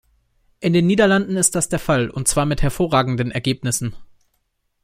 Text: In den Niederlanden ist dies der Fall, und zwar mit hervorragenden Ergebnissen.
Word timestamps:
In 0.61 0.73
den 0.73 0.87
Niederlanden 0.87 1.35
ist 1.37 1.53
dies 1.53 1.69
der 1.69 1.77
Fall, 1.77 2.09
und 2.09 2.27
zwar 2.27 2.47
mit 2.47 2.63
hervorragenden 2.63 3.29
Ergebnissen. 3.29 3.93